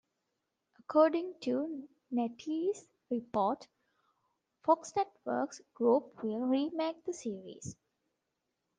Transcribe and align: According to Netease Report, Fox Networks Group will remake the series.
According 0.79 1.35
to 1.41 1.87
Netease 2.11 2.87
Report, 3.11 3.67
Fox 4.63 4.93
Networks 4.95 5.61
Group 5.75 6.23
will 6.23 6.39
remake 6.39 7.05
the 7.05 7.13
series. 7.13 7.75